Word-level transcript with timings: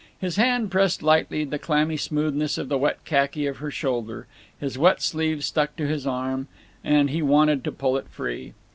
His 0.19 0.35
hand 0.37 0.71
pressed 0.71 1.03
lightly 1.03 1.43
the 1.43 1.59
clammy 1.59 1.95
smoothness 1.95 2.57
of 2.57 2.69
the 2.69 2.77
wet 2.79 3.05
khaki 3.05 3.45
of 3.45 3.57
her 3.57 3.69
shoulder; 3.69 4.25
his 4.59 4.75
wet 4.75 4.99
sleeve 4.99 5.43
stuck 5.43 5.75
to 5.75 5.85
his 5.85 6.07
arm, 6.07 6.47
and 6.83 7.11
he 7.11 7.21
wanted 7.21 7.63
to 7.65 7.71
pull 7.71 7.97
it 7.97 8.09
free. 8.09 8.53